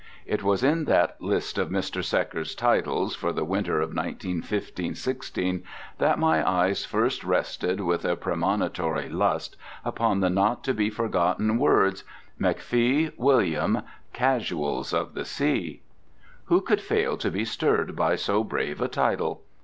It 0.25 0.41
was 0.41 0.63
in 0.63 0.85
that 0.85 1.21
list 1.21 1.59
of 1.59 1.69
Mr. 1.69 2.03
Secker's 2.03 2.55
titles 2.55 3.13
for 3.15 3.31
the 3.31 3.45
winter 3.45 3.81
of 3.81 3.89
1915 3.93 4.95
16 4.95 5.63
that 5.99 6.17
my 6.17 6.41
eyes 6.43 6.83
first 6.85 7.23
rested, 7.23 7.81
with 7.81 8.03
a 8.03 8.15
premonitory 8.15 9.09
lust, 9.09 9.57
upon 9.85 10.19
the 10.19 10.29
not 10.31 10.63
to 10.63 10.73
be 10.73 10.89
forgotten 10.89 11.59
words. 11.59 12.03
MCFEE, 12.39 13.13
WILLIAM: 13.15 13.83
CASUALS 14.11 14.91
OF 14.91 15.13
THE 15.13 15.23
SEA. 15.23 15.83
Who 16.45 16.61
could 16.61 16.81
fail 16.81 17.15
to 17.17 17.29
be 17.29 17.45
stirred 17.45 17.95
by 17.95 18.15
so 18.15 18.43
brave 18.43 18.81
a 18.81 18.87
title? 18.87 19.43